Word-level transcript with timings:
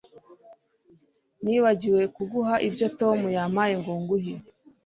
Nibagiwe 1.43 2.03
kuguha 2.15 2.55
ibyo 2.67 2.87
Tom 2.99 3.19
yampaye 3.35 3.73
ngo 3.81 3.91
nguhe 4.01 4.33